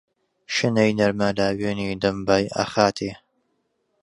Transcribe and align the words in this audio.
شنەی 0.55 0.91
نەرمە 0.99 1.29
لاوێنی 1.37 1.99
دەم 2.03 2.17
بای 2.27 2.45
ئەخاتێ. 2.57 3.11